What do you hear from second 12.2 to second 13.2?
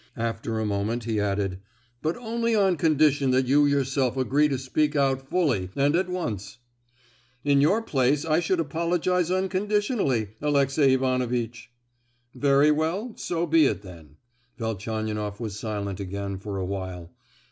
"Very well;